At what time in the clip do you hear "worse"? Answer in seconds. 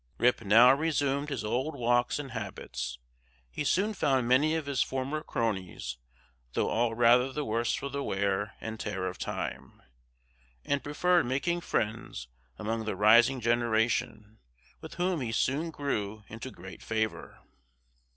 7.45-7.75